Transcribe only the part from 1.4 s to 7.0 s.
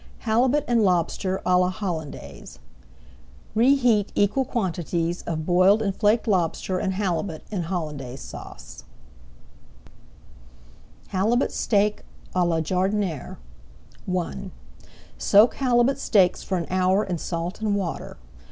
À LA HOLLANDAISE Reheat equal quantities of boiled and flaked lobster and